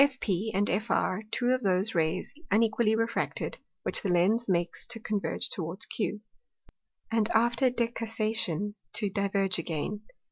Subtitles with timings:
[0.01, 5.51] FP, and FR two of those Rays unequally refracted, which the Lens makes to converge
[5.51, 6.21] towards Q,
[7.11, 10.01] and after decussation to diverge again.